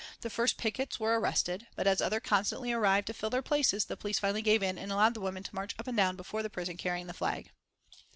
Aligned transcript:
The 0.21 0.31
first 0.31 0.57
pickets 0.57 0.99
were 0.99 1.19
arrested, 1.19 1.67
but 1.75 1.85
as 1.85 2.01
others 2.01 2.23
constantly 2.23 2.73
arrived 2.73 3.05
to 3.05 3.13
fill 3.13 3.29
their 3.29 3.43
places 3.43 3.85
the 3.85 3.95
police 3.95 4.17
finally 4.17 4.41
gave 4.41 4.63
in 4.63 4.79
and 4.79 4.91
allowed 4.91 5.13
the 5.13 5.21
women 5.21 5.43
to 5.43 5.53
march 5.55 5.75
up 5.77 5.85
and 5.85 5.95
down 5.95 6.15
before 6.15 6.41
the 6.41 6.49
prison 6.49 6.75
carrying 6.75 7.05
the 7.05 7.13
flag. 7.13 7.51